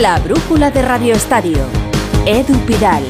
[0.00, 1.58] La brújula de Radio Estadio.
[2.26, 3.04] Edu Pidal.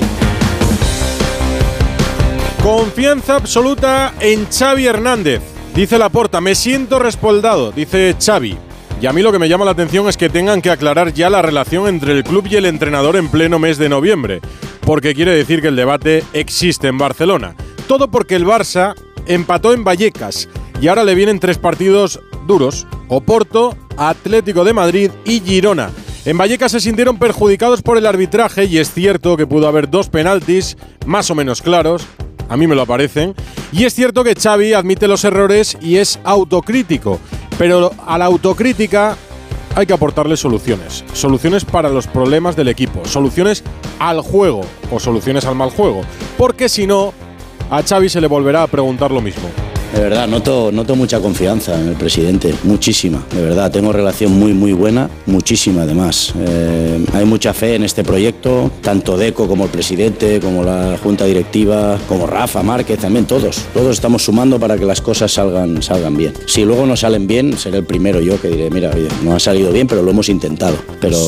[2.63, 5.41] Confianza absoluta en Xavi Hernández.
[5.75, 8.59] Dice Laporta, me siento respaldado, dice Xavi.
[9.01, 11.31] Y a mí lo que me llama la atención es que tengan que aclarar ya
[11.31, 14.43] la relación entre el club y el entrenador en pleno mes de noviembre,
[14.83, 17.55] porque quiere decir que el debate existe en Barcelona.
[17.89, 18.95] Todo porque el Barça
[19.27, 20.51] empató en Vallecas
[20.83, 25.91] y ahora le vienen tres partidos duros, Oporto, Atlético de Madrid y Girona.
[26.27, 30.09] En Vallecas se sintieron perjudicados por el arbitraje y es cierto que pudo haber dos
[30.09, 32.07] penaltis más o menos claros,
[32.49, 33.35] a mí me lo aparecen,
[33.73, 37.21] y es cierto que Xavi admite los errores y es autocrítico,
[37.59, 39.19] pero a la autocrítica
[39.75, 43.63] hay que aportarle soluciones, soluciones para los problemas del equipo, soluciones
[43.99, 46.01] al juego o soluciones al mal juego,
[46.39, 47.13] porque si no,
[47.71, 49.51] a Xavi se le volverá a preguntar lo mismo.
[49.95, 53.71] De verdad, noto, noto mucha confianza en el presidente, muchísima, de verdad.
[53.71, 56.35] Tengo relación muy, muy buena, muchísima además.
[56.37, 61.27] Eh, hay mucha fe en este proyecto, tanto Deco como el presidente, como la junta
[61.27, 63.67] directiva, como Rafa, Márquez, también todos.
[63.73, 66.35] Todos estamos sumando para que las cosas salgan, salgan bien.
[66.47, 68.91] Si luego no salen bien, seré el primero yo que diré, mira,
[69.23, 70.77] no ha salido bien, pero lo hemos intentado.
[71.01, 71.19] Pero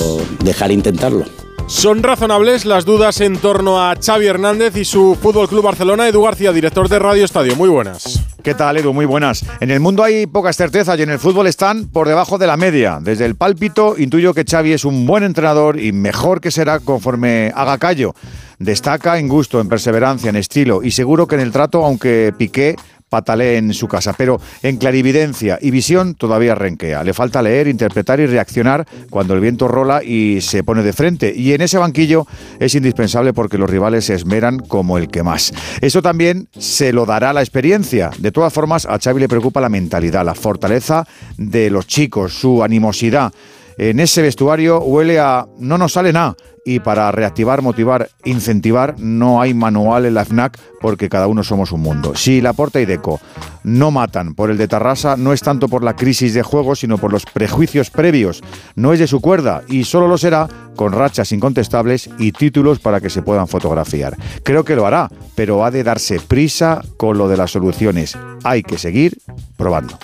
[0.43, 1.25] dejar intentarlo.
[1.67, 6.07] Son razonables las dudas en torno a Xavi Hernández y su Fútbol Club Barcelona.
[6.07, 7.57] Edu García, director de Radio Estadio.
[7.57, 8.25] Muy buenas.
[8.45, 8.95] ¿Qué tal, Edu?
[8.95, 9.45] Muy buenas.
[9.59, 12.57] En el mundo hay pocas certezas y en el fútbol están por debajo de la
[12.57, 13.01] media.
[13.03, 17.53] Desde el pálpito intuyo que Xavi es un buen entrenador y mejor que será conforme
[17.57, 18.15] haga callo.
[18.61, 22.77] Destaca en gusto, en perseverancia, en estilo y seguro que en el trato, aunque Piqué
[23.17, 27.03] patalee en su casa, pero en clarividencia y visión todavía renquea.
[27.03, 31.33] Le falta leer, interpretar y reaccionar cuando el viento rola y se pone de frente.
[31.35, 32.27] Y en ese banquillo
[32.61, 35.55] es indispensable porque los rivales se esmeran como el que más.
[35.81, 38.11] Eso también se lo dará la experiencia.
[38.19, 41.07] De todas formas, a Xavi le preocupa la mentalidad, la fortaleza
[41.39, 43.33] de los chicos, su animosidad.
[43.79, 49.41] En ese vestuario huele a no nos sale nada y para reactivar, motivar, incentivar, no
[49.41, 52.17] hay manual en la FNAC porque cada uno somos un mundo.
[52.17, 53.21] Si Laporta y Deco
[53.63, 56.99] no matan por el de Tarrasa, no es tanto por la crisis de juego, sino
[56.99, 58.43] por los prejuicios previos.
[58.75, 63.01] No es de su cuerda y solo lo será con rachas incontestables y títulos para
[63.01, 64.17] que se puedan fotografiar.
[64.43, 68.19] Creo que lo hará, pero ha de darse prisa con lo de las soluciones.
[68.43, 69.19] Hay que seguir
[69.57, 69.97] probando.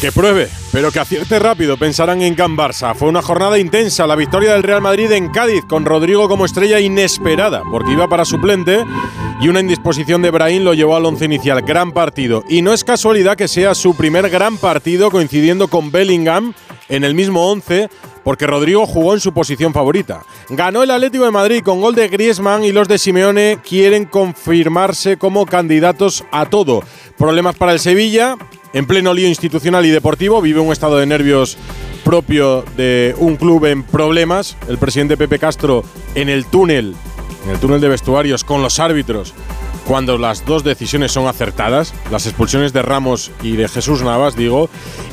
[0.00, 2.94] Que pruebe, pero que acierte rápido, pensarán en Can Barça.
[2.94, 6.80] Fue una jornada intensa, la victoria del Real Madrid en Cádiz, con Rodrigo como estrella
[6.80, 8.82] inesperada, porque iba para suplente
[9.42, 11.60] y una indisposición de Brahim lo llevó al once inicial.
[11.60, 12.44] Gran partido.
[12.48, 16.54] Y no es casualidad que sea su primer gran partido coincidiendo con Bellingham
[16.88, 17.90] en el mismo once,
[18.24, 20.22] porque Rodrigo jugó en su posición favorita.
[20.48, 25.18] Ganó el Atlético de Madrid con gol de Griezmann y los de Simeone quieren confirmarse
[25.18, 26.82] como candidatos a todo.
[27.18, 28.38] Problemas para el Sevilla,
[28.72, 31.58] en pleno lío institucional y deportivo, vive un estado de nervios
[32.04, 34.56] propio de un club en problemas.
[34.68, 36.94] El presidente Pepe Castro en el túnel,
[37.44, 39.34] en el túnel de vestuarios con los árbitros,
[39.86, 44.68] cuando las dos decisiones son acertadas, las expulsiones de Ramos y de Jesús Navas, digo,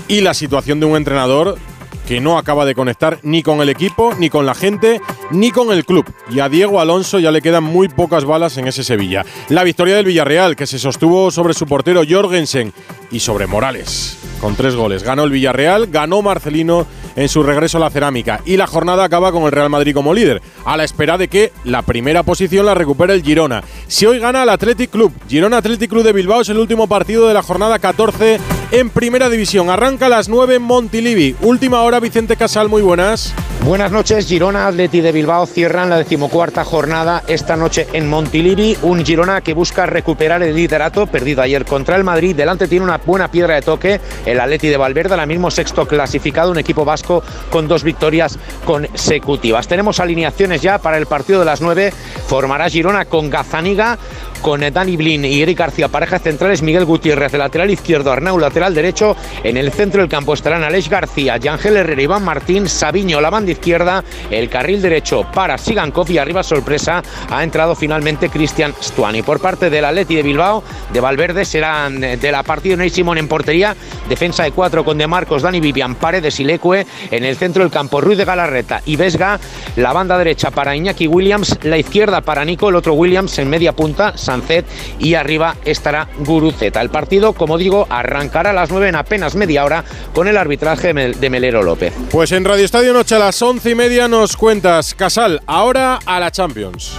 [0.08, 1.58] y la situación de un entrenador
[2.06, 5.02] que no acaba de conectar ni con el equipo, ni con la gente,
[5.32, 6.06] ni con el club.
[6.30, 9.26] Y a Diego Alonso ya le quedan muy pocas balas en ese Sevilla.
[9.50, 12.74] La victoria del Villarreal, que se sostuvo sobre su portero Jorgensen
[13.12, 15.04] y sobre Morales, con tres goles.
[15.04, 16.86] Ganó el Villarreal, ganó Marcelino
[17.16, 18.42] en su regreso a la cerámica.
[18.46, 21.52] Y la jornada acaba con el Real Madrid como líder, a la espera de que
[21.64, 23.64] la primera posición la recupere el Girona.
[23.88, 27.28] Si hoy gana el Athletic Club, Girona Athletic Club de Bilbao es el último partido
[27.28, 28.40] de la jornada 14
[28.72, 29.70] en Primera División.
[29.70, 31.36] Arranca a las 9 en Montilivi.
[31.42, 33.34] Última hora, Vicente Casal, muy buenas.
[33.66, 38.78] Buenas noches, Girona, Atleti de Bilbao cierran la decimocuarta jornada esta noche en Montilivi.
[38.84, 42.36] Un Girona que busca recuperar el liderato perdido ayer contra el Madrid.
[42.36, 46.52] Delante tiene una buena piedra de toque el Atleti de Valverde, ahora mismo sexto clasificado,
[46.52, 49.68] un equipo vasco con dos victorias consecutivas.
[49.68, 51.92] Tenemos alineaciones ya para el partido de las nueve.
[52.28, 53.98] Formará Girona con Gazaniga,
[54.44, 59.16] con Dani Blin y Eric García, pareja centrales, Miguel Gutiérrez, lateral izquierdo, Arnau, lateral derecho.
[59.44, 63.55] En el centro del campo estarán Aleix García, Yangel Herrera, Iván Martín, Sabiño, la banda
[63.56, 69.24] izquierda, el carril derecho para Sigankov y arriba sorpresa ha entrado finalmente Cristian Stuani.
[69.24, 70.64] Por parte del Atleti de Bilbao,
[70.94, 73.76] de Valverde, serán de la partida Ney Simón en portería,
[74.08, 77.72] defensa de cuatro con De Marcos, Dani Vivian, Paredes y Leque, en el centro del
[77.72, 79.40] campo Ruiz de Galarreta y Vesga,
[79.76, 83.74] la banda derecha para Iñaki Williams, la izquierda para Nico, el otro Williams en media
[83.74, 84.66] punta, Sancet
[85.00, 86.82] y arriba estará Guruceta.
[86.82, 90.94] El partido, como digo, arrancará a las 9 en apenas media hora con el arbitraje
[90.94, 91.94] de Melero López.
[92.12, 96.20] Pues en Radio Estadio Noche a las once y media nos cuentas, Casal, ahora a
[96.20, 96.98] la Champions.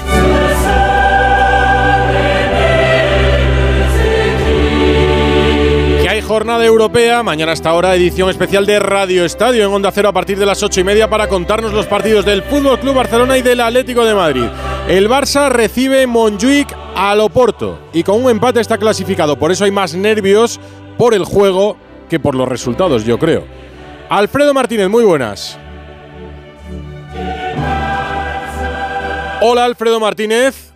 [6.27, 7.23] jornada europea.
[7.23, 10.61] Mañana hasta ahora edición especial de Radio Estadio en Onda Cero a partir de las
[10.61, 14.13] ocho y media para contarnos los partidos del Fútbol Club Barcelona y del Atlético de
[14.13, 14.47] Madrid.
[14.89, 19.39] El Barça recibe Montjuic al Oporto y con un empate está clasificado.
[19.39, 20.59] Por eso hay más nervios
[20.99, 21.77] por el juego
[22.11, 23.45] que por los resultados, yo creo.
[24.09, 25.59] Alfredo Martínez, muy buenas.
[29.41, 30.73] Hola Alfredo Martínez.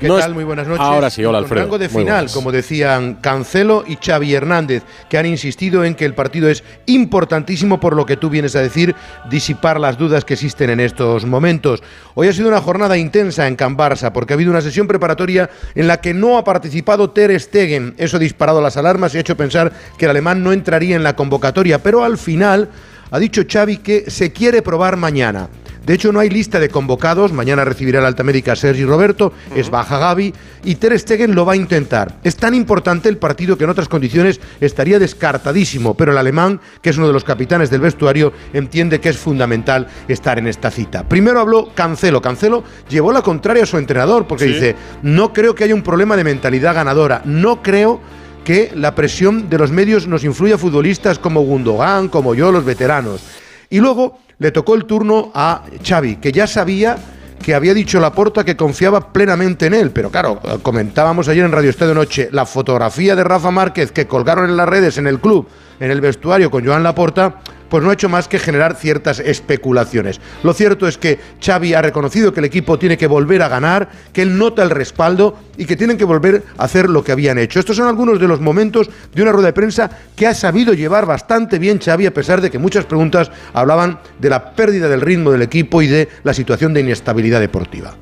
[0.00, 0.32] ¿Qué No tal?
[0.32, 0.80] Muy buenas noches.
[0.84, 1.62] Ahora sí, hola, Con Alfredo.
[1.64, 6.14] rango de final, como decían Cancelo y Xavi Hernández, que han insistido en que el
[6.14, 8.94] partido es importantísimo por lo que tú vienes a decir,
[9.28, 11.82] disipar las dudas que existen en estos momentos.
[12.14, 15.50] Hoy ha sido una jornada intensa en Can Barça, porque ha habido una sesión preparatoria
[15.74, 17.94] en la que no ha participado Ter Stegen.
[17.98, 21.02] Eso ha disparado las alarmas y ha hecho pensar que el alemán no entraría en
[21.02, 22.68] la convocatoria, pero al final
[23.10, 25.48] ha dicho Xavi que se quiere probar mañana.
[25.88, 27.32] De hecho, no hay lista de convocados.
[27.32, 31.54] Mañana recibirá la alta médica Sergi Roberto, es baja Gaby y Ter Stegen lo va
[31.54, 32.18] a intentar.
[32.24, 36.90] Es tan importante el partido que en otras condiciones estaría descartadísimo, pero el alemán, que
[36.90, 41.08] es uno de los capitanes del vestuario, entiende que es fundamental estar en esta cita.
[41.08, 42.20] Primero habló Cancelo.
[42.20, 44.52] Cancelo llevó la contraria a su entrenador porque Sí.
[44.52, 47.98] dice, no creo que haya un problema de mentalidad ganadora, no creo
[48.44, 52.66] que la presión de los medios nos influya a futbolistas como Gundogan, como yo, los
[52.66, 53.22] veteranos.
[53.70, 56.96] Y luego le tocó el turno a Xavi, que ya sabía
[57.42, 61.52] que había dicho Laporta que confiaba plenamente en él, pero claro, eh, comentábamos ayer en
[61.52, 65.20] Radio Estadio Noche la fotografía de Rafa Márquez que colgaron en las redes en el
[65.20, 65.48] club,
[65.80, 70.20] en el vestuario con Joan Laporta, pues no ha hecho más que generar ciertas especulaciones.
[70.42, 73.88] Lo cierto es que Xavi ha reconocido que el equipo tiene que volver a ganar,
[74.12, 77.38] que él nota el respaldo y que tienen que volver a hacer lo que habían
[77.38, 77.60] hecho.
[77.60, 81.06] Estos son algunos de los momentos de una rueda de prensa que ha sabido llevar
[81.06, 85.30] bastante bien Xavi a pesar de que muchas preguntas hablaban de la pérdida del ritmo
[85.30, 87.94] del equipo y de la situación de inestabilidad deportiva.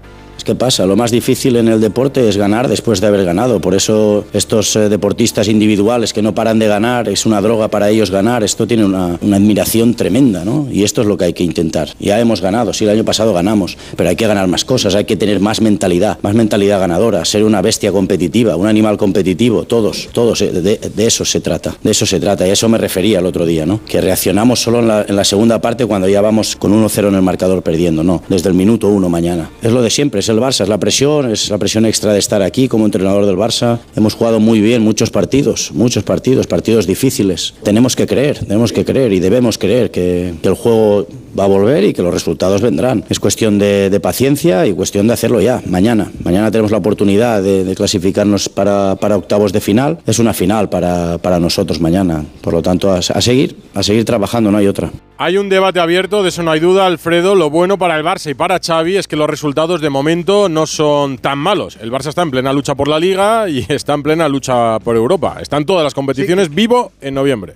[0.47, 3.61] Que pasa, lo más difícil en el deporte es ganar después de haber ganado.
[3.61, 7.91] Por eso estos eh, deportistas individuales que no paran de ganar, es una droga para
[7.91, 8.45] ellos ganar.
[8.45, 10.69] Esto tiene una, admiración tremenda, ¿no?
[10.71, 11.89] Y esto es lo que hay que intentar.
[11.99, 15.05] Ya hemos ganado, sí, el año pasado ganamos, pero hay que ganar más cosas, hay
[15.05, 20.11] que tener más mentalidad, más mentalidad ganadora, ser una bestia competitiva, un animal competitivo, todos,
[20.13, 22.47] todos, eh, de, eso se trata, de eso se trata.
[22.47, 23.81] Y a eso me refería el otro día, ¿no?
[23.85, 27.17] Que reaccionamos solo en la, en la segunda parte cuando ya vamos con 1-0 en
[27.17, 29.51] el marcador perdiendo, no, desde el minuto 1 mañana.
[29.61, 32.19] Es lo de siempre, es el Barça, es la presión, es la presión extra de
[32.19, 33.79] estar aquí como entrenador del Barça.
[33.95, 37.55] Hemos jugado muy bien muchos partidos, muchos partidos, partidos difíciles.
[37.63, 41.07] Tenemos que creer, tenemos que creer y debemos creer que, que el juego
[41.39, 43.05] va a volver y que los resultados vendrán.
[43.09, 46.11] Es cuestión de, de paciencia y cuestión de hacerlo ya, mañana.
[46.25, 49.99] Mañana tenemos la oportunidad de, de clasificarnos para, para octavos de final.
[50.07, 52.25] Es una final para, para nosotros mañana.
[52.41, 54.91] Por lo tanto, a, a seguir, a seguir trabajando, no hay otra.
[55.19, 57.35] Hay un debate abierto, de eso no hay duda, Alfredo.
[57.35, 60.67] Lo bueno para el Barça y para Xavi es que los resultados de momento no
[60.67, 61.79] son tan malos.
[61.81, 64.97] El Barça está en plena lucha por la Liga y está en plena lucha por
[64.97, 65.39] Europa.
[65.41, 67.55] Están todas las competiciones vivo en noviembre.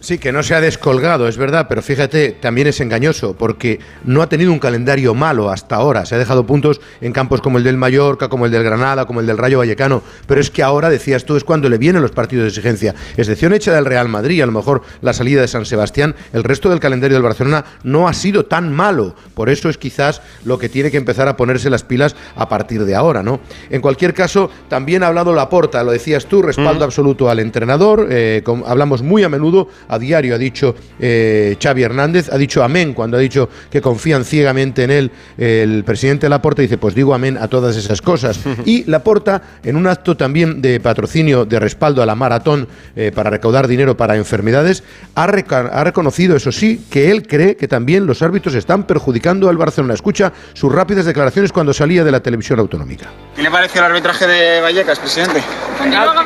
[0.00, 4.22] Sí, que no se ha descolgado, es verdad, pero fíjate, también es engañoso, porque no
[4.22, 6.06] ha tenido un calendario malo hasta ahora.
[6.06, 9.18] Se ha dejado puntos en campos como el del Mallorca, como el del Granada, como
[9.18, 12.12] el del Rayo Vallecano, pero es que ahora, decías tú, es cuando le vienen los
[12.12, 12.94] partidos de exigencia.
[13.16, 16.70] Excepción hecha del Real Madrid, a lo mejor la salida de San Sebastián, el resto
[16.70, 19.16] del calendario del Barcelona no ha sido tan malo.
[19.34, 22.84] Por eso es quizás lo que tiene que empezar a ponerse las pilas a partir
[22.84, 23.40] de ahora, ¿no?
[23.68, 28.44] En cualquier caso, también ha hablado Laporta, lo decías tú, respaldo absoluto al entrenador, eh,
[28.64, 33.16] hablamos muy a menudo a diario ha dicho eh, Xavi Hernández, ha dicho amén cuando
[33.16, 37.48] ha dicho que confían ciegamente en él el presidente Laporta, dice pues digo amén a
[37.48, 38.40] todas esas cosas.
[38.64, 43.30] y Laporta, en un acto también de patrocinio, de respaldo a la maratón eh, para
[43.30, 44.82] recaudar dinero para enfermedades,
[45.14, 49.94] ha, reconocido, eso sí, que él cree que también los árbitros están perjudicando al Barcelona.
[49.94, 53.06] Escucha sus rápidas declaraciones cuando salía de la televisión autonómica.
[53.34, 55.42] ¿Qué le pareció el arbitraje de Vallecas, presidente?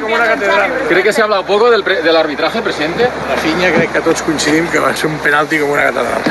[0.00, 0.70] como una catedral.
[0.88, 3.08] ¿Cree que se ha hablado poco del, pre- del arbitraje, presidente?
[3.52, 6.22] Rafinha crec que tots coincidim que va ser un penalti com una catedral.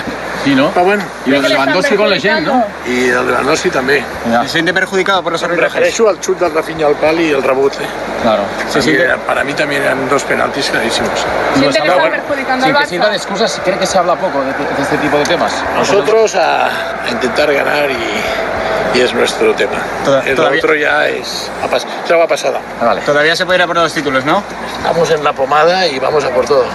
[0.44, 0.72] Sí, ¿no?
[0.74, 2.64] Però bueno, Y el de Lewandowski con Leyen, ¿no?
[2.88, 4.04] i el de Lewandowski també.
[4.44, 5.76] ¿Se siente perjudicado por los Em arbitrajes?
[5.76, 7.74] refereixo al xut del Rafinha al pal i el rebot.
[7.80, 7.86] Eh?
[8.24, 8.42] Claro.
[8.68, 11.12] Se Para, siente, mí, para mí también eran dos penaltis clarísimos.
[11.58, 12.16] no se habla- bueno,
[12.90, 15.54] sin que excusas, ¿cree que se habla poco de, de este tipo de temas?
[15.76, 16.66] Nosotros a,
[17.06, 17.96] a intentar ganar y,
[18.94, 19.78] y es nuestro tema.
[20.06, 21.50] Toda- el todavía- otro ya es,
[22.14, 22.60] agua pasada.
[22.82, 23.02] Ah, Vale.
[23.02, 24.44] Todavía se puede ir a por los títulos, ¿no?
[24.78, 26.66] Estamos en la pomada y vamos a por todo.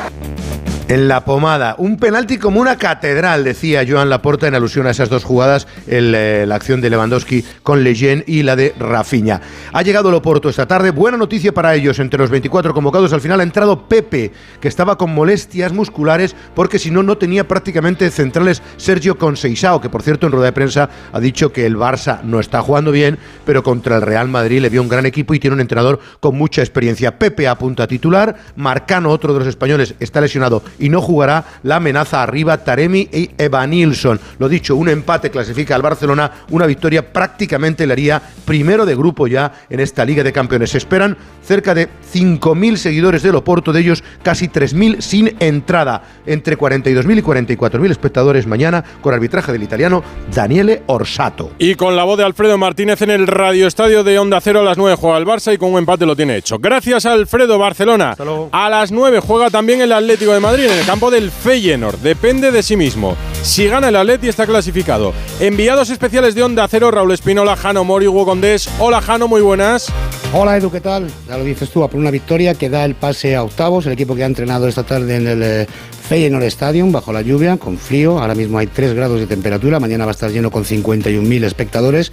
[0.89, 5.09] En la pomada, un penalti como una catedral, decía Joan Laporta en alusión a esas
[5.09, 9.41] dos jugadas, el, eh, la acción de Lewandowski con Leyen y la de Rafinha.
[9.73, 13.21] Ha llegado el Oporto esta tarde, buena noticia para ellos, entre los 24 convocados al
[13.21, 18.09] final ha entrado Pepe, que estaba con molestias musculares porque si no, no tenía prácticamente
[18.13, 22.23] centrales Sergio Conceizao, que por cierto en rueda de prensa ha dicho que el Barça
[22.23, 25.41] no está jugando bien, pero contra el Real Madrid le vio un gran equipo y
[25.41, 27.19] tiene un entrenador con mucha experiencia.
[27.19, 31.77] Pepe apunta a titular, Marcano, otro de los españoles, está lesionado y no jugará la
[31.77, 34.21] amenaza arriba Taremi y Evanilson.
[34.39, 39.27] Lo dicho, un empate clasifica al Barcelona, una victoria prácticamente le haría primero de grupo
[39.27, 40.71] ya en esta Liga de Campeones.
[40.71, 46.59] Se esperan cerca de 5.000 seguidores del Oporto, de ellos casi 3.000 sin entrada, entre
[46.59, 50.03] 42.000 y 44.000 espectadores mañana con arbitraje del italiano
[50.35, 51.53] Daniele Orsato.
[51.59, 54.65] Y con la voz de Alfredo Martínez en el Radio Estadio de Onda Cero a
[54.65, 56.59] las 9 juega el Barça y con un empate lo tiene hecho.
[56.59, 58.17] Gracias Alfredo Barcelona.
[58.53, 61.99] A las 9 juega también el Atlético de Madrid en el campo del Feyenoord.
[61.99, 63.17] Depende de sí mismo.
[63.43, 65.13] Si gana el Atleti está clasificado.
[65.39, 68.69] Enviados especiales de Onda Cero, Raúl Espinola, Jano Mori, Hugo Condés.
[68.81, 69.87] Hola Jano, muy buenas.
[70.33, 71.09] Hola Edu, ¿qué tal?
[71.29, 73.93] Ya lo dices tú, a por una victoria que da el pase a octavos, el
[73.93, 75.67] equipo que ha entrenado esta tarde en el eh,
[76.09, 80.05] Feyenoord Stadium bajo la lluvia, con frío, ahora mismo hay 3 grados de temperatura, mañana
[80.05, 82.11] va a estar lleno con 51.000 espectadores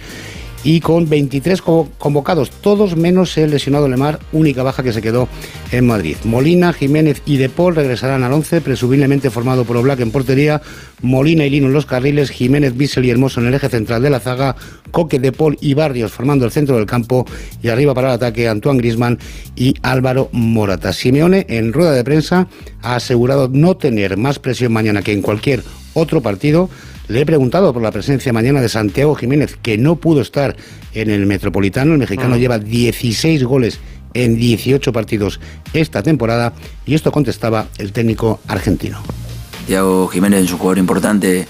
[0.64, 5.28] y con 23 convocados, todos menos el lesionado Lemar, única baja que se quedó
[5.70, 6.16] en Madrid.
[6.24, 10.62] Molina, Jiménez y De regresarán al 11, presumiblemente formado por Oblak en portería,
[11.02, 14.10] Molina y Lino en los carriles, Jiménez, Bissell y Hermoso en el eje central de
[14.10, 14.56] la zaga,
[14.90, 17.26] Coque, De y Barrios formando el centro del campo
[17.62, 19.18] y arriba para el ataque Antoine Grisman
[19.54, 20.92] y Álvaro Morata.
[20.92, 22.48] Simeone en rueda de prensa
[22.80, 26.70] ha asegurado no tener más presión mañana que en cualquier otro partido
[27.08, 30.56] le he preguntado por la presencia mañana de Santiago Jiménez, que no pudo estar
[30.92, 31.92] en el Metropolitano.
[31.92, 32.38] El mexicano ah.
[32.38, 33.80] lleva 16 goles
[34.14, 35.40] en 18 partidos
[35.72, 36.52] esta temporada
[36.86, 39.02] y esto contestaba el técnico argentino.
[39.58, 41.46] Santiago Jiménez es un jugador importante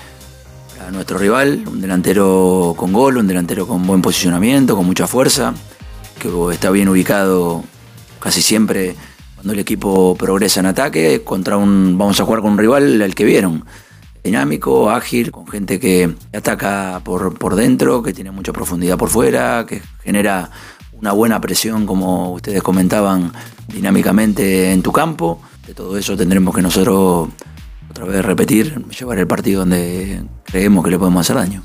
[0.87, 5.55] a nuestro rival, un delantero con gol, un delantero con buen posicionamiento, con mucha fuerza,
[6.19, 7.65] que está bien ubicado
[8.19, 8.95] casi siempre
[9.35, 13.15] cuando el equipo progresa en ataque contra un vamos a jugar con un rival al
[13.15, 13.65] que vieron
[14.25, 19.67] dinámico, ágil, con gente que ataca por, por dentro, que tiene mucha profundidad por fuera,
[19.69, 20.51] que genera
[20.95, 23.33] una buena presión, como ustedes comentaban,
[23.69, 25.41] dinámicamente en tu campo.
[25.67, 27.29] De todo eso tendremos que nosotros
[27.91, 31.63] otra vez repetir, llevar el partido donde creemos que le podemos hacer daño.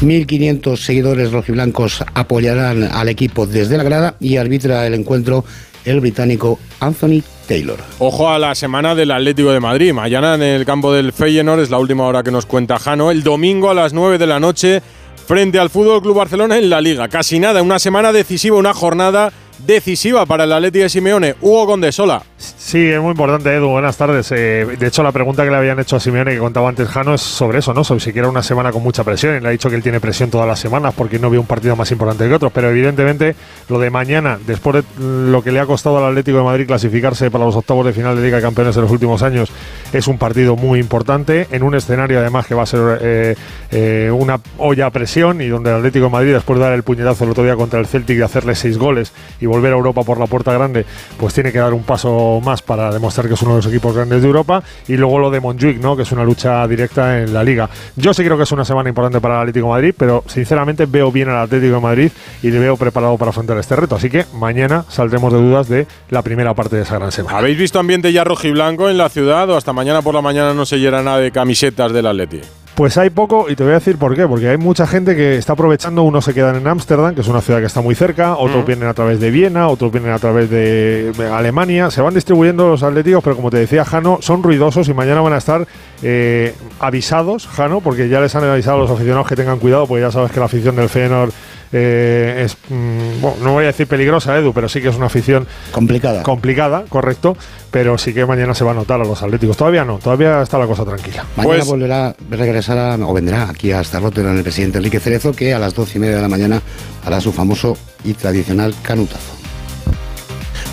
[0.00, 5.44] 1.500 seguidores rojiblancos apoyarán al equipo desde la grada y arbitra el encuentro
[5.86, 7.78] el británico Anthony Taylor.
[7.98, 9.92] Ojo a la semana del Atlético de Madrid.
[9.92, 13.10] Mañana en el campo del Feyenoord es la última hora que nos cuenta Jano.
[13.10, 14.82] El domingo a las 9 de la noche
[15.26, 17.08] frente al Fútbol Club Barcelona en la Liga.
[17.08, 19.32] Casi nada, una semana decisiva, una jornada
[19.64, 21.34] decisiva para el Atlético de Simeone.
[21.40, 22.22] Hugo Condesola.
[22.38, 23.68] Sí, es muy importante, Edu.
[23.68, 24.30] Buenas tardes.
[24.30, 27.14] Eh, de hecho, la pregunta que le habían hecho a Simeone, que contaba antes Jano,
[27.14, 27.82] es sobre eso, ¿no?
[27.82, 29.42] Sobre si quiere una semana con mucha presión.
[29.42, 31.76] Le ha dicho que él tiene presión todas las semanas porque no ve un partido
[31.76, 32.50] más importante que otro.
[32.50, 33.36] Pero evidentemente,
[33.70, 37.30] lo de mañana, después de lo que le ha costado al Atlético de Madrid clasificarse
[37.30, 39.50] para los octavos de final de Liga de Campeones en los últimos años,
[39.94, 41.46] es un partido muy importante.
[41.52, 43.36] En un escenario, además, que va a ser eh,
[43.70, 46.82] eh, una olla a presión y donde el Atlético de Madrid, después de dar el
[46.82, 50.02] puñetazo el otro día contra el Celtic y hacerle seis goles y volver a Europa
[50.02, 50.84] por la puerta grande,
[51.16, 53.94] pues tiene que dar un paso más para demostrar que es uno de los equipos
[53.94, 54.62] grandes de Europa.
[54.88, 55.96] Y luego lo de Montjuic, ¿no?
[55.96, 57.68] que es una lucha directa en la liga.
[57.96, 61.10] Yo sí creo que es una semana importante para el Atlético Madrid, pero sinceramente veo
[61.12, 62.10] bien al Atlético Madrid
[62.42, 63.96] y le veo preparado para afrontar este reto.
[63.96, 67.38] Así que mañana saldremos de dudas de la primera parte de esa gran semana.
[67.38, 70.66] ¿Habéis visto ambiente ya rojiblanco en la ciudad o hasta mañana por la mañana no
[70.66, 72.46] se llena nada de camisetas del Atlético?
[72.76, 74.28] Pues hay poco y te voy a decir por qué.
[74.28, 76.02] Porque hay mucha gente que está aprovechando.
[76.02, 78.36] Unos se quedan en Ámsterdam, que es una ciudad que está muy cerca.
[78.36, 79.68] Otros vienen a través de Viena.
[79.68, 81.90] Otros vienen a través de Alemania.
[81.90, 85.32] Se van distribuyendo los atléticos, pero como te decía Jano, son ruidosos y mañana van
[85.32, 85.66] a estar
[86.02, 90.02] eh, avisados, Jano, porque ya les han avisado a los aficionados que tengan cuidado, porque
[90.02, 91.32] ya sabes que la afición del Feyenoord
[91.78, 95.06] eh, es, mm, bueno, no voy a decir peligrosa, Edu, pero sí que es una
[95.06, 96.22] afición complicada.
[96.22, 97.36] Complicada, correcto.
[97.70, 99.58] Pero sí que mañana se va a notar a los atléticos.
[99.58, 101.26] Todavía no, todavía está la cosa tranquila.
[101.36, 105.58] Mañana pues- volverá, regresar o vendrá aquí hasta Rotterdam el presidente Enrique Cerezo, que a
[105.58, 106.62] las doce y media de la mañana
[107.04, 109.36] hará su famoso y tradicional canutazo.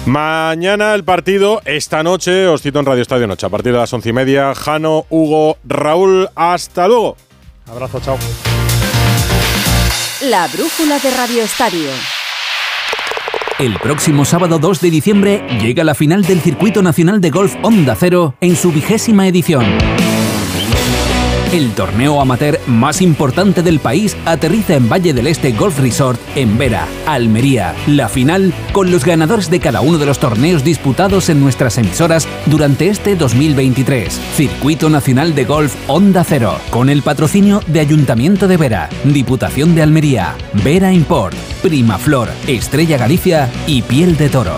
[0.06, 3.92] Mañana el partido, esta noche, os cito en Radio Estadio Noche, a partir de las
[3.92, 4.54] once y media.
[4.56, 7.18] Jano, Hugo, Raúl, hasta luego.
[7.70, 8.18] Abrazo, chao.
[10.30, 11.90] La brújula de Radio Estadio.
[13.60, 17.94] El próximo sábado 2 de diciembre llega la final del Circuito Nacional de Golf Onda
[18.00, 19.66] Cero en su vigésima edición.
[21.54, 26.58] El torneo amateur más importante del país aterriza en Valle del Este Golf Resort en
[26.58, 27.76] Vera, Almería.
[27.86, 32.28] La final con los ganadores de cada uno de los torneos disputados en nuestras emisoras
[32.48, 34.20] durante este 2023.
[34.36, 39.84] Circuito Nacional de Golf Onda Cero, con el patrocinio de Ayuntamiento de Vera, Diputación de
[39.84, 44.58] Almería, Vera Import, Primaflor, Estrella Galicia y Piel de Toro.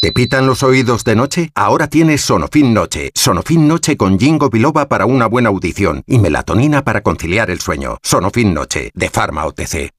[0.00, 1.50] ¿Te pitan los oídos de noche?
[1.56, 3.10] Ahora tienes Sonofin Noche.
[3.16, 7.98] Sonofin Noche con Jingo Biloba para una buena audición y melatonina para conciliar el sueño.
[8.00, 9.90] Sonofin Noche, de Pharma OTC.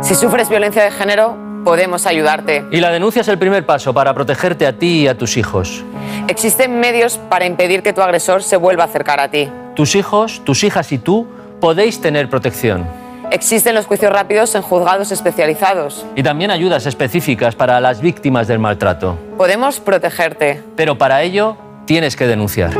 [0.00, 2.66] Si sufres violencia de género, podemos ayudarte.
[2.70, 5.82] Y la denuncia es el primer paso para protegerte a ti y a tus hijos.
[6.28, 9.48] Existen medios para impedir que tu agresor se vuelva a acercar a ti.
[9.74, 11.26] Tus hijos, tus hijas y tú
[11.60, 12.86] podéis tener protección.
[13.30, 16.06] Existen los juicios rápidos en juzgados especializados.
[16.16, 19.18] Y también ayudas específicas para las víctimas del maltrato.
[19.36, 20.62] Podemos protegerte.
[20.76, 22.72] Pero para ello tienes que denunciar.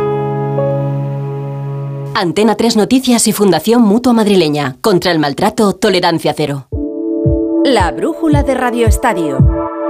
[2.14, 4.76] Antena 3 Noticias y Fundación Mutua Madrileña.
[4.80, 6.66] Contra el maltrato, tolerancia cero.
[7.64, 9.38] La brújula de Radio Estadio.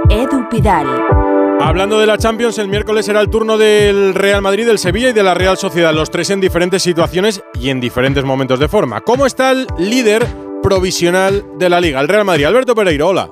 [0.09, 0.87] Edu Pidal.
[1.61, 5.13] Hablando de la Champions, el miércoles será el turno del Real Madrid, del Sevilla y
[5.13, 9.01] de la Real Sociedad, los tres en diferentes situaciones y en diferentes momentos de forma.
[9.01, 10.25] ¿Cómo está el líder
[10.69, 12.45] provisional de la Liga, el Real Madrid?
[12.45, 13.31] Alberto Pereiro, hola.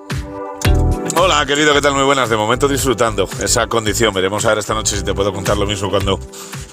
[1.17, 1.94] Hola, querido, ¿qué tal?
[1.94, 2.29] Muy buenas.
[2.29, 4.12] De momento disfrutando esa condición.
[4.12, 6.20] Veremos a ver esta noche si te puedo contar lo mismo cuando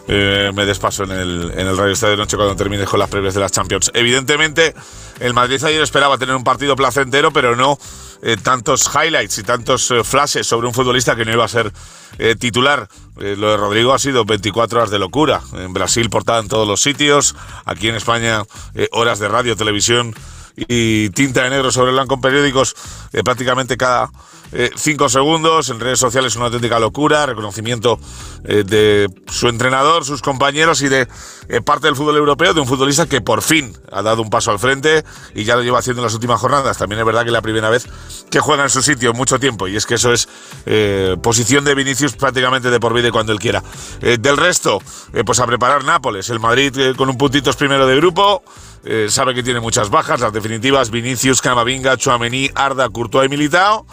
[0.09, 3.11] eh, me despaso en el, en el Radio Estadio de Noche cuando termines con las
[3.11, 3.91] previas de las Champions.
[3.93, 4.75] Evidentemente,
[5.21, 7.79] el Madrid ayer esperaba tener un partido placentero, pero no
[8.23, 11.71] eh, tantos highlights y tantos eh, flashes sobre un futbolista que no iba a ser
[12.19, 12.89] eh, titular.
[13.21, 15.41] Eh, lo de Rodrigo ha sido 24 horas de locura.
[15.55, 18.43] En Brasil portada en todos los sitios, aquí en España
[18.75, 20.15] eh, horas de radio, televisión
[20.57, 22.75] y tinta de negro sobre blanco en periódicos
[23.13, 24.11] eh, prácticamente cada
[24.53, 25.71] eh, cinco segundos.
[25.71, 27.99] En redes sociales una auténtica locura, reconocimiento
[28.45, 31.09] eh, de su entrenador, sus compañeros y de
[31.49, 34.51] eh, parte del fútbol europeo, de un futbolista que por fin ha dado un paso
[34.51, 36.79] al frente y ya lo lleva haciendo en las últimas jornadas.
[36.79, 37.87] También es verdad que es la primera vez
[38.31, 40.29] que juega en su sitio mucho tiempo y es que eso es
[40.67, 43.63] eh, posición de Vinicius prácticamente de por vida y cuando él quiera.
[44.01, 44.81] Eh, del resto,
[45.13, 46.31] eh, pues a preparar Nápoles.
[46.31, 48.43] El Madrid con un puntito es primero de grupo.
[49.09, 53.87] Sabe que tiene muchas bajas, las definitivas, Vinicius, Camavinga, Chouameni, Arda, Courtois y Militao.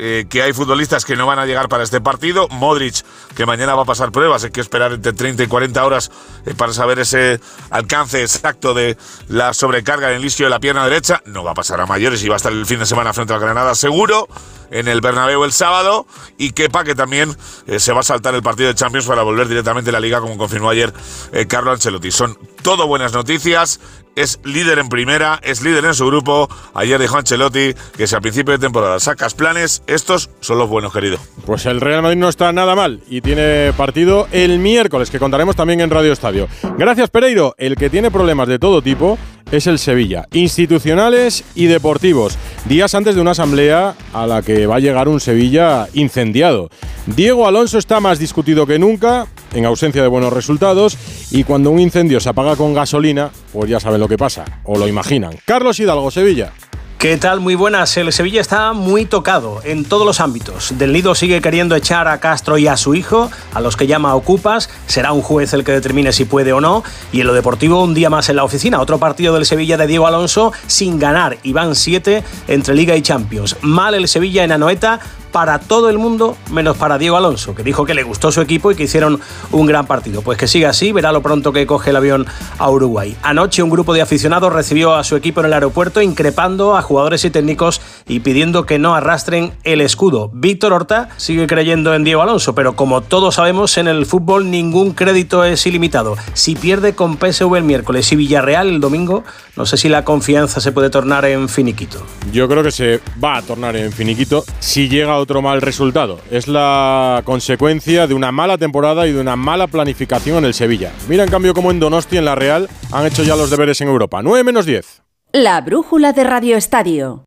[0.00, 2.46] Eh, que hay futbolistas que no van a llegar para este partido.
[2.50, 6.12] Modric, que mañana va a pasar pruebas, hay que esperar entre 30 y 40 horas
[6.46, 10.84] eh, para saber ese alcance exacto de la sobrecarga en el isquio de la pierna
[10.84, 11.20] derecha.
[11.24, 13.34] No va a pasar a mayores y va a estar el fin de semana frente
[13.34, 14.28] al Granada seguro.
[14.70, 16.06] En el Bernabéu el sábado.
[16.36, 19.48] Y Kepa, que también eh, se va a saltar el partido de Champions para volver
[19.48, 20.92] directamente a la liga, como confirmó ayer
[21.32, 22.10] eh, Carlo Ancelotti.
[22.10, 23.80] Son todo buenas noticias
[24.18, 26.48] es líder en primera, es líder en su grupo.
[26.74, 30.92] Ayer dijo Ancelotti que si al principio de temporada sacas planes, estos son los buenos,
[30.92, 31.18] querido.
[31.46, 35.54] Pues el Real Madrid no está nada mal y tiene partido el miércoles, que contaremos
[35.54, 36.48] también en Radio Estadio.
[36.76, 37.54] Gracias, Pereiro.
[37.58, 39.18] El que tiene problemas de todo tipo
[39.50, 42.36] es el Sevilla, institucionales y deportivos.
[42.66, 46.68] Días antes de una asamblea a la que va a llegar un Sevilla incendiado.
[47.06, 50.98] Diego Alonso está más discutido que nunca, en ausencia de buenos resultados,
[51.30, 54.78] y cuando un incendio se apaga con gasolina, pues ya saben lo que pasa, o
[54.78, 55.32] lo imaginan.
[55.46, 56.52] Carlos Hidalgo, Sevilla.
[56.98, 57.38] ¿Qué tal?
[57.38, 57.96] Muy buenas.
[57.96, 60.76] El Sevilla está muy tocado en todos los ámbitos.
[60.78, 64.16] Del Nido sigue queriendo echar a Castro y a su hijo, a los que llama
[64.16, 64.68] ocupas.
[64.88, 66.82] Será un juez el que determine si puede o no.
[67.12, 68.80] Y en lo deportivo, un día más en la oficina.
[68.80, 71.38] Otro partido del Sevilla de Diego Alonso sin ganar.
[71.44, 73.54] Y van siete entre Liga y Champions.
[73.60, 74.98] Mal el Sevilla en Anoeta
[75.32, 78.72] para todo el mundo, menos para Diego Alonso, que dijo que le gustó su equipo
[78.72, 79.20] y que hicieron
[79.52, 80.22] un gran partido.
[80.22, 82.26] Pues que siga así, verá lo pronto que coge el avión
[82.58, 83.16] a Uruguay.
[83.22, 87.24] Anoche un grupo de aficionados recibió a su equipo en el aeropuerto increpando a jugadores
[87.24, 90.30] y técnicos y pidiendo que no arrastren el escudo.
[90.32, 94.92] Víctor Horta sigue creyendo en Diego Alonso, pero como todos sabemos, en el fútbol ningún
[94.92, 96.16] crédito es ilimitado.
[96.34, 99.24] Si pierde con PSV el miércoles y Villarreal el domingo,
[99.56, 102.04] no sé si la confianza se puede tornar en finiquito.
[102.32, 106.18] Yo creo que se va a tornar en finiquito si llega otro mal resultado.
[106.30, 110.92] Es la consecuencia de una mala temporada y de una mala planificación en el Sevilla.
[111.08, 113.88] Mira en cambio cómo en Donosti, en la Real, han hecho ya los deberes en
[113.88, 114.22] Europa.
[114.22, 115.02] 9 menos 10.
[115.32, 117.24] La brújula de Radio Estadio.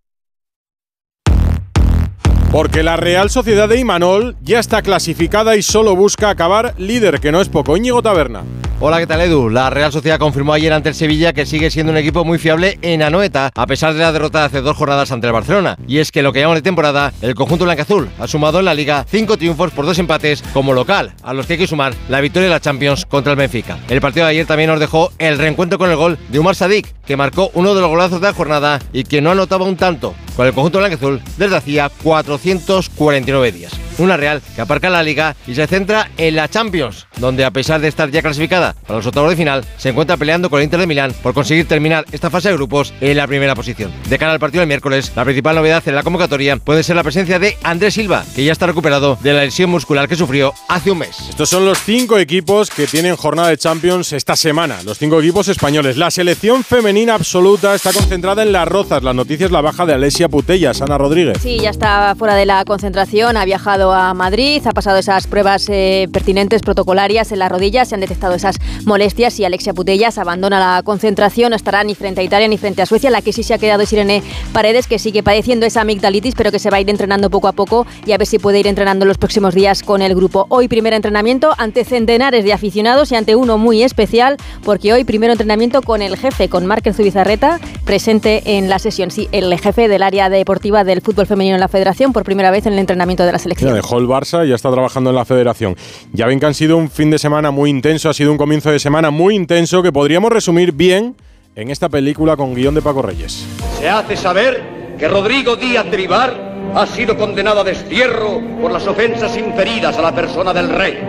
[2.51, 7.31] Porque la Real Sociedad de Imanol ya está clasificada y solo busca acabar líder, que
[7.31, 7.77] no es poco.
[7.77, 8.43] Íñigo Taberna.
[8.83, 9.47] Hola, ¿qué tal Edu?
[9.51, 12.79] La Real Sociedad confirmó ayer ante el Sevilla que sigue siendo un equipo muy fiable
[12.81, 15.77] en Anoeta, a pesar de la derrota de hace dos jornadas ante el Barcelona.
[15.87, 18.73] Y es que lo que llamamos de temporada, el conjunto blanca-azul ha sumado en la
[18.73, 22.21] Liga cinco triunfos por dos empates como local, a los que hay que sumar la
[22.21, 23.77] victoria de la Champions contra el Benfica.
[23.87, 26.91] El partido de ayer también nos dejó el reencuentro con el gol de Umar Sadik,
[27.05, 30.15] que marcó uno de los golazos de la jornada y que no anotaba un tanto
[30.35, 33.73] con el conjunto blanca-azul desde hacía 449 días.
[33.99, 37.79] Una Real que aparca la Liga y se centra en la Champions, donde a pesar
[37.79, 40.79] de estar ya clasificada para los octavos de final, se encuentra peleando con el Inter
[40.79, 43.91] de Milán por conseguir terminar esta fase de grupos en la primera posición.
[44.09, 47.03] De cara al partido del miércoles, la principal novedad en la convocatoria puede ser la
[47.03, 50.91] presencia de Andrés Silva, que ya está recuperado de la lesión muscular que sufrió hace
[50.91, 51.17] un mes.
[51.29, 55.47] Estos son los cinco equipos que tienen jornada de Champions esta semana, los cinco equipos
[55.47, 55.97] españoles.
[55.97, 59.03] La selección femenina absoluta está concentrada en las rozas.
[59.03, 61.37] La noticia es la baja de Alesia Putellas, Ana Rodríguez.
[61.41, 65.67] Sí, ya está fuera de la concentración, ha viajado a Madrid, ha pasado esas pruebas
[65.69, 70.59] eh, pertinentes protocolarias en las rodillas, se han detectado esas molestias y Alexia Putellas abandona
[70.59, 73.09] la concentración, no estará ni frente a Italia ni frente a Suecia.
[73.09, 76.51] La que sí se ha quedado es Irene Paredes, que sigue padeciendo esa amigdalitis, pero
[76.51, 78.67] que se va a ir entrenando poco a poco y a ver si puede ir
[78.67, 80.45] entrenando los próximos días con el grupo.
[80.49, 85.33] Hoy primer entrenamiento ante centenares de aficionados y ante uno muy especial, porque hoy primero
[85.33, 89.11] entrenamiento con el jefe, con Márquez Zubizarreta, presente en la sesión.
[89.11, 92.65] Sí, el jefe del área deportiva del fútbol femenino en la federación, por primera vez
[92.65, 93.69] en el entrenamiento de la selección.
[93.69, 95.75] Ya dejó el Barça y ya está trabajando en la federación.
[96.13, 98.71] Ya ven que han sido un fin de semana muy intenso, ha sido un comienzo
[98.71, 101.15] de semana muy intenso que podríamos resumir bien
[101.55, 103.45] en esta película con guion de Paco Reyes.
[103.79, 104.61] Se hace saber
[104.99, 106.35] que Rodrigo Díaz de Vivar
[106.75, 110.99] ha sido condenado a destierro por las ofensas inferidas a la persona del rey,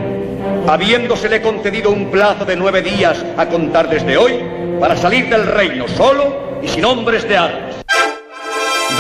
[0.68, 4.34] habiéndosele concedido un plazo de nueve días a contar desde hoy
[4.78, 7.74] para salir del reino solo y sin hombres de armas.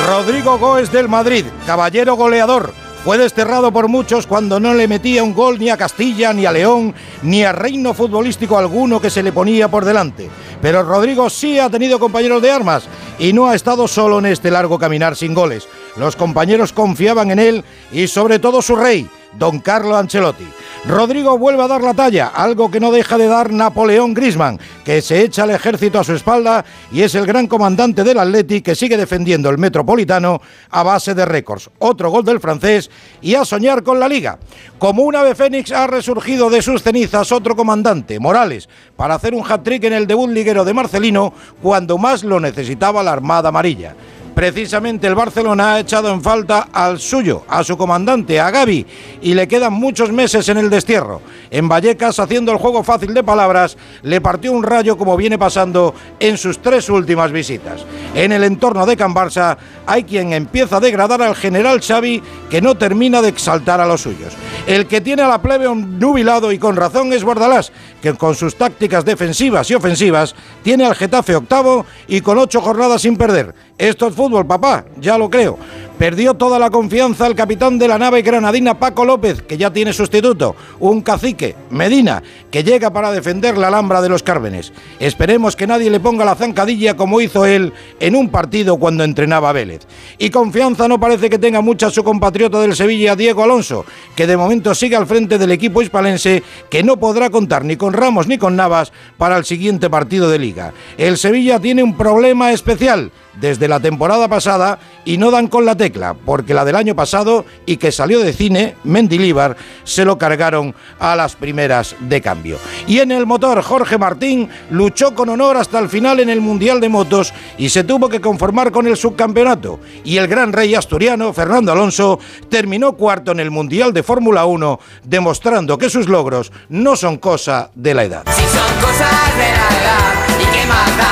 [0.08, 2.81] Rodrigo Góez del Madrid, caballero goleador.
[3.04, 6.52] Fue desterrado por muchos cuando no le metía un gol ni a Castilla, ni a
[6.52, 10.30] León, ni a reino futbolístico alguno que se le ponía por delante.
[10.60, 12.84] Pero Rodrigo sí ha tenido compañeros de armas
[13.18, 15.66] y no ha estado solo en este largo caminar sin goles.
[15.96, 20.46] Los compañeros confiaban en él y sobre todo su rey, don Carlo Ancelotti.
[20.84, 25.00] Rodrigo vuelve a dar la talla, algo que no deja de dar Napoleón Grisman, que
[25.00, 28.74] se echa el ejército a su espalda y es el gran comandante del Atleti que
[28.74, 30.40] sigue defendiendo el Metropolitano
[30.70, 31.70] a base de récords.
[31.78, 32.90] Otro gol del francés
[33.20, 34.38] y a soñar con la liga.
[34.78, 39.44] Como un ave fénix ha resurgido de sus cenizas otro comandante, Morales, para hacer un
[39.48, 43.94] hat-trick en el debut liguero de Marcelino cuando más lo necesitaba la Armada Amarilla.
[44.34, 48.86] Precisamente el Barcelona ha echado en falta al suyo, a su comandante, a Gaby,
[49.20, 51.20] y le quedan muchos meses en el destierro.
[51.50, 55.94] En Vallecas, haciendo el juego fácil de palabras, le partió un rayo como viene pasando
[56.18, 57.84] en sus tres últimas visitas.
[58.14, 62.62] En el entorno de Can Barça hay quien empieza a degradar al general Xavi que
[62.62, 64.32] no termina de exaltar a los suyos.
[64.66, 67.70] El que tiene a la plebe nubilado y con razón es Bordalás,
[68.02, 73.00] que con sus tácticas defensivas y ofensivas tiene al Getafe octavo y con ocho jornadas
[73.02, 73.54] sin perder.
[73.78, 75.56] Esto es fútbol, papá, ya lo creo.
[75.98, 79.92] Perdió toda la confianza el capitán de la nave granadina Paco López, que ya tiene
[79.92, 84.72] sustituto, un cacique, Medina, que llega para defender la Alhambra de los Cármenes.
[84.98, 89.52] Esperemos que nadie le ponga la zancadilla como hizo él en un partido cuando entrenaba
[89.52, 89.86] Vélez.
[90.18, 93.84] Y confianza no parece que tenga mucha su compatriota del Sevilla, Diego Alonso,
[94.16, 97.92] que de momento sigue al frente del equipo hispalense, que no podrá contar ni con
[97.92, 100.72] Ramos ni con Navas para el siguiente partido de liga.
[100.98, 105.76] El Sevilla tiene un problema especial desde la temporada pasada y no dan con la
[105.76, 105.91] tecla,
[106.24, 111.16] porque la del año pasado y que salió de cine, Mendilíbar, se lo cargaron a
[111.16, 112.58] las primeras de cambio.
[112.86, 116.80] Y en el motor, Jorge Martín luchó con honor hasta el final en el Mundial
[116.80, 119.80] de Motos y se tuvo que conformar con el subcampeonato.
[120.04, 124.80] Y el gran rey asturiano, Fernando Alonso, terminó cuarto en el Mundial de Fórmula 1,
[125.04, 128.24] demostrando que sus logros no son cosa de la edad.
[128.34, 131.11] Si son cosas de la edad, ¿y?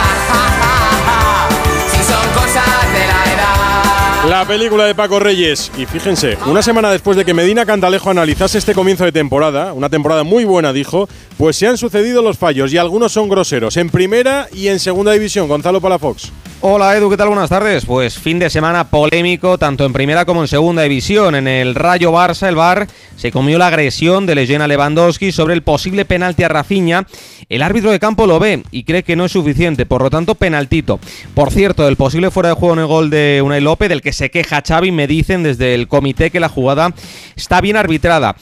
[4.28, 5.72] La película de Paco Reyes.
[5.78, 9.88] Y fíjense, una semana después de que Medina Cantalejo analizase este comienzo de temporada, una
[9.88, 13.88] temporada muy buena, dijo, pues se han sucedido los fallos y algunos son groseros, en
[13.88, 15.48] primera y en segunda división.
[15.48, 16.32] Gonzalo Palafox.
[16.62, 17.28] Hola Edu, ¿qué tal?
[17.28, 17.86] Buenas tardes.
[17.86, 21.34] Pues fin de semana polémico tanto en primera como en segunda división.
[21.34, 25.62] En el Rayo Barça, el Bar se comió la agresión de Leyena Lewandowski sobre el
[25.62, 27.06] posible penalti a Rafinha.
[27.48, 30.34] El árbitro de campo lo ve y cree que no es suficiente, por lo tanto
[30.34, 31.00] penaltito.
[31.32, 34.12] Por cierto, el posible fuera de juego en el gol de Unai López, del que
[34.12, 36.92] se queja Xavi, me dicen desde el comité que la jugada
[37.36, 38.36] está bien arbitrada.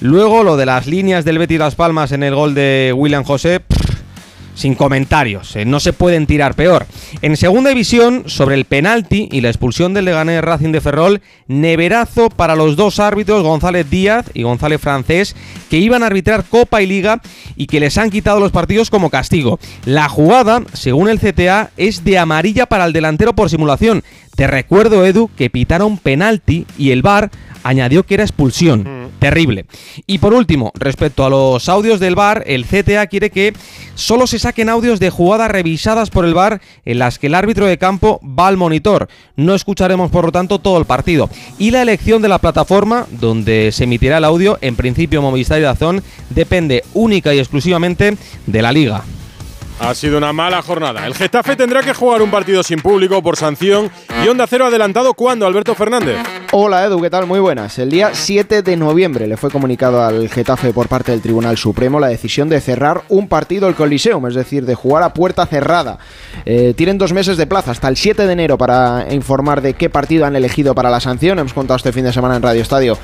[0.00, 3.62] Luego lo de las líneas del Betis Las Palmas en el gol de William José,
[4.54, 6.86] sin comentarios, eh, no se pueden tirar peor.
[7.22, 12.30] En segunda división, sobre el penalti y la expulsión del Leganés Racing de Ferrol, neverazo
[12.30, 15.36] para los dos árbitros, González Díaz y González Francés,
[15.68, 17.20] que iban a arbitrar Copa y Liga
[17.56, 19.58] y que les han quitado los partidos como castigo.
[19.84, 24.02] La jugada, según el CTA, es de amarilla para el delantero por simulación.
[24.36, 27.30] Te recuerdo, Edu, que pitaron penalti y el VAR
[27.62, 29.03] añadió que era expulsión.
[29.18, 29.66] Terrible.
[30.06, 33.54] Y por último, respecto a los audios del VAR, el CTA quiere que
[33.94, 37.66] solo se saquen audios de jugadas revisadas por el VAR en las que el árbitro
[37.66, 39.08] de campo va al monitor.
[39.36, 41.30] No escucharemos, por lo tanto, todo el partido.
[41.58, 45.62] Y la elección de la plataforma donde se emitirá el audio, en principio Movistar y
[45.62, 49.04] Dazón, depende única y exclusivamente de la liga.
[49.80, 51.04] Ha sido una mala jornada.
[51.04, 53.90] El Getafe tendrá que jugar un partido sin público por sanción
[54.24, 56.16] y Onda Cero adelantado cuando, Alberto Fernández.
[56.52, 57.26] Hola Edu, ¿qué tal?
[57.26, 57.76] Muy buenas.
[57.80, 61.98] El día 7 de noviembre le fue comunicado al Getafe por parte del Tribunal Supremo
[61.98, 65.98] la decisión de cerrar un partido el Coliseum, es decir, de jugar a puerta cerrada.
[66.46, 69.90] Eh, tienen dos meses de plaza, hasta el 7 de enero, para informar de qué
[69.90, 71.40] partido han elegido para la sanción.
[71.40, 72.96] Hemos contado este fin de semana en Radio Estadio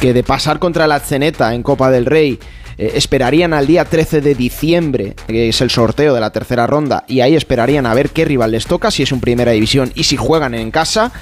[0.00, 2.38] que de pasar contra la Zeneta en Copa del Rey
[2.82, 7.04] eh, esperarían al día 13 de diciembre, que es el sorteo de la tercera ronda,
[7.06, 10.02] y ahí esperarían a ver qué rival les toca, si es un primera división y
[10.02, 11.12] si juegan en casa,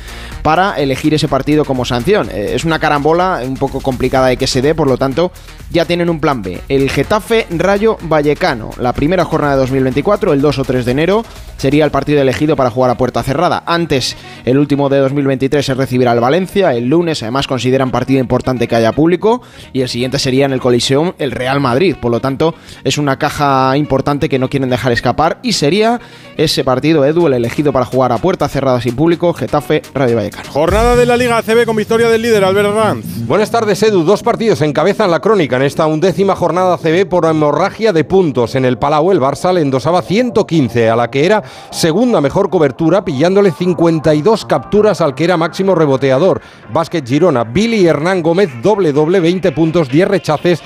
[0.40, 2.30] para elegir ese partido como sanción.
[2.32, 5.32] Eh, es una carambola un poco complicada de que se dé, por lo tanto,
[5.70, 6.62] ya tienen un plan B.
[6.70, 11.24] El Getafe Rayo Vallecano, la primera jornada de 2024, el 2 o 3 de enero,
[11.58, 13.64] sería el partido elegido para jugar a puerta cerrada.
[13.66, 18.66] Antes, el último de 2023 se recibirá el Valencia, el lunes además consideran partido importante
[18.66, 19.42] que haya público,
[19.74, 21.96] y el siguiente sería en el Coliseum el Real Madrid.
[22.00, 26.00] Por lo tanto, es una caja importante que no quieren dejar escapar y sería
[26.36, 30.50] ese partido, Edu, el elegido para jugar a puerta cerrada sin público, Getafe, Radio Vallecano.
[30.50, 33.26] Jornada de la Liga ACB con victoria del líder Albert Ranz.
[33.26, 34.04] Buenas tardes, Edu.
[34.04, 38.54] Dos partidos encabezan la crónica en esta undécima jornada ACB por hemorragia de puntos.
[38.54, 43.04] En el Palau, el Barça le endosaba 115 a la que era segunda mejor cobertura,
[43.04, 46.40] pillándole 52 capturas al que era máximo reboteador.
[46.72, 50.60] Básquet Girona, Billy Hernán Gómez, doble doble, 20 puntos, 10 rechaces.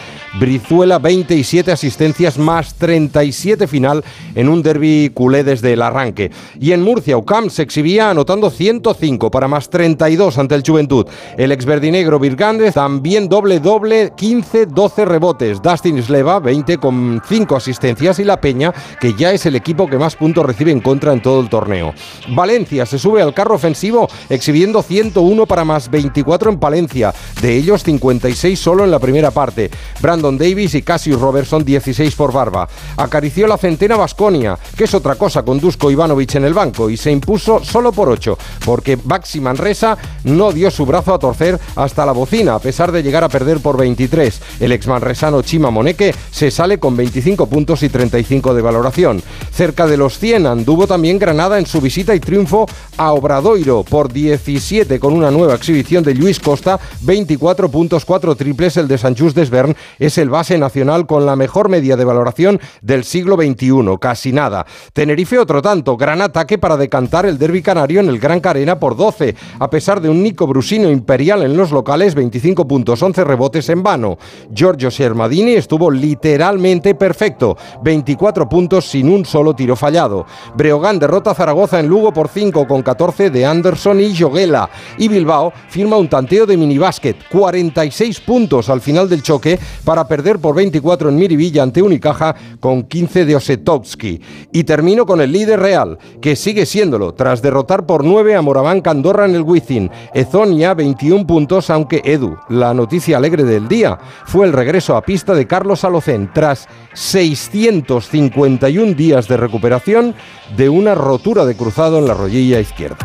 [0.64, 4.02] Brizuela 27 asistencias más 37 final
[4.34, 6.30] en un derby culé desde el arranque.
[6.58, 11.06] Y en Murcia, Ucam se exhibía anotando 105 para más 32 ante el Juventud.
[11.36, 15.60] El exverdinegro Virgández también doble doble, 15-12 rebotes.
[15.60, 19.98] Dustin Sleva 20 con 5 asistencias y La Peña, que ya es el equipo que
[19.98, 21.92] más puntos recibe en contra en todo el torneo.
[22.28, 27.82] Valencia se sube al carro ofensivo exhibiendo 101 para más 24 en Palencia, de ellos
[27.82, 29.70] 56 solo en la primera parte.
[30.00, 32.68] Brandon Davis y Cassius Robertson 16 por barba.
[32.96, 36.96] Acarició la centena Vasconia, que es otra cosa con Dusko Ivanovic en el banco y
[36.96, 42.06] se impuso solo por 8, porque Baxi Manresa no dio su brazo a torcer hasta
[42.06, 44.40] la bocina, a pesar de llegar a perder por 23.
[44.60, 49.22] El ex manresano Chima Moneque se sale con 25 puntos y 35 de valoración.
[49.52, 54.12] Cerca de los 100 anduvo también Granada en su visita y triunfo a Obradoiro por
[54.12, 58.76] 17 con una nueva exhibición de Luis Costa, 24 puntos, 4 triples.
[58.76, 62.60] El de San Just Desvern es el base nacional con la mejor media de valoración
[62.82, 64.66] del siglo XXI, casi nada.
[64.92, 68.96] Tenerife otro tanto, gran ataque para decantar el derby canario en el Gran Carena por
[68.96, 73.68] 12, a pesar de un Nico Brusino imperial en los locales, 25 puntos, 11 rebotes
[73.70, 74.18] en vano.
[74.52, 80.26] Giorgio Sermadini estuvo literalmente perfecto, 24 puntos sin un solo tiro fallado.
[80.54, 84.68] Breogán derrota a Zaragoza en Lugo por 5 con 14 de Anderson y Joguela.
[84.98, 90.33] Y Bilbao firma un tanteo de minibásquet, 46 puntos al final del choque para perder
[90.38, 94.20] por 24 en Miribilla ante Unicaja con 15 de Osetovsky.
[94.52, 98.80] Y termino con el líder real, que sigue siéndolo, tras derrotar por 9 a Moraván
[98.80, 99.90] Candorra en el Wizzing.
[100.14, 105.34] Ezonia 21 puntos, aunque Edu, la noticia alegre del día, fue el regreso a pista
[105.34, 110.14] de Carlos Alocén tras 651 días de recuperación
[110.56, 112.96] de una rotura de cruzado en la rodilla izquierda.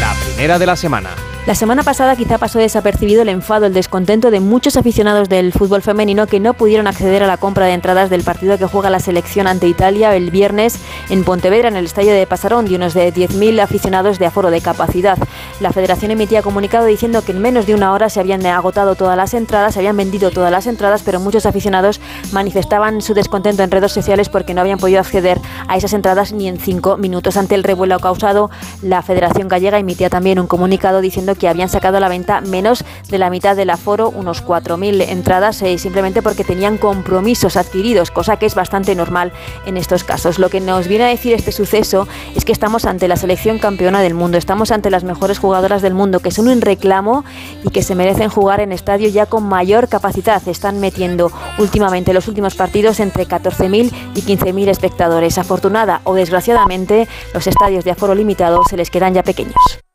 [0.00, 1.10] La primera de la semana.
[1.46, 5.80] La semana pasada quizá pasó desapercibido el enfado, el descontento de muchos aficionados del fútbol
[5.80, 9.00] femenino que no pudieron acceder a la compra de entradas del partido que juega la
[9.00, 13.12] selección ante Italia el viernes en Pontevedra, en el estadio de Pasarón, de unos de
[13.12, 15.16] 10.000 aficionados de aforo de capacidad.
[15.60, 19.16] La federación emitía comunicado diciendo que en menos de una hora se habían agotado todas
[19.16, 23.70] las entradas, se habían vendido todas las entradas, pero muchos aficionados manifestaban su descontento en
[23.70, 27.38] redes sociales porque no habían podido acceder a esas entradas ni en cinco minutos.
[27.38, 28.50] Ante el revuelo causado,
[28.82, 32.84] la Federación Gallega emitía también un comunicado diciendo que habían sacado a la venta menos
[33.08, 38.38] de la mitad del aforo, unos 4.000 entradas, eh, simplemente porque tenían compromisos adquiridos, cosa
[38.38, 39.32] que es bastante normal
[39.66, 40.38] en estos casos.
[40.38, 44.00] Lo que nos viene a decir este suceso es que estamos ante la selección campeona
[44.00, 47.24] del mundo, estamos ante las mejores jugadoras del mundo, que son un reclamo
[47.64, 50.46] y que se merecen jugar en estadios ya con mayor capacidad.
[50.48, 55.38] Están metiendo últimamente los últimos partidos entre 14.000 y 15.000 espectadores.
[55.38, 59.89] Afortunada o desgraciadamente, los estadios de aforo limitado se les quedan ya pequeños.